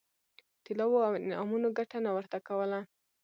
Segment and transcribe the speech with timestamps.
[0.65, 2.79] طلاوو او انعامونو ګټه نه ورته کوله.